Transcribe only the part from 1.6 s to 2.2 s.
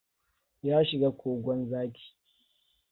zaki.